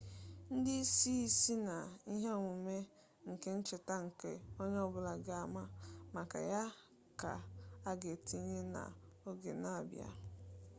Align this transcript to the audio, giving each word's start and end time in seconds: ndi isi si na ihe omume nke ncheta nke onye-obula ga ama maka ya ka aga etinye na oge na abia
ndi 0.57 0.73
isi 0.83 1.13
si 1.39 1.53
na 1.67 1.77
ihe 2.13 2.29
omume 2.39 2.77
nke 3.29 3.49
ncheta 3.57 3.95
nke 4.07 4.31
onye-obula 4.61 5.13
ga 5.25 5.35
ama 5.45 5.63
maka 6.15 6.37
ya 6.51 6.63
ka 7.19 7.33
aga 7.89 8.07
etinye 8.15 8.61
na 8.73 8.83
oge 9.29 9.51
na 9.61 9.69
abia 9.79 10.09